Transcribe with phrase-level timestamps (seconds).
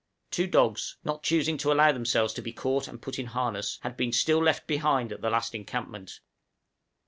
[0.31, 3.95] Two dogs, not choosing to allow themselves to be caught and put in harness, had
[3.97, 6.21] been still left behind at the last encampment.